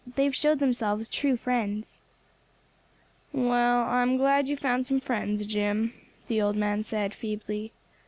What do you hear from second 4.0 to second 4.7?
am glad you have